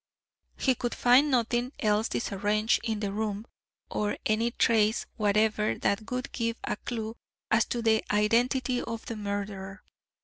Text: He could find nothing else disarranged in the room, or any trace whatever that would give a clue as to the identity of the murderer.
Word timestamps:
He 0.57 0.73
could 0.73 0.95
find 0.95 1.29
nothing 1.29 1.73
else 1.79 2.09
disarranged 2.09 2.79
in 2.83 3.01
the 3.01 3.11
room, 3.11 3.45
or 3.91 4.17
any 4.25 4.49
trace 4.49 5.05
whatever 5.15 5.77
that 5.77 6.09
would 6.09 6.31
give 6.31 6.57
a 6.63 6.75
clue 6.75 7.15
as 7.51 7.65
to 7.65 7.83
the 7.83 8.03
identity 8.11 8.81
of 8.81 9.05
the 9.05 9.15
murderer. 9.15 9.83